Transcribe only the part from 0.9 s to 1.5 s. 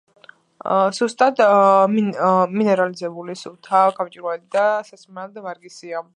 სუსტად